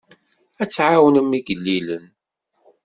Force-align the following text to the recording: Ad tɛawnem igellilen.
Ad 0.61 0.69
tɛawnem 0.69 1.31
igellilen. 1.39 2.05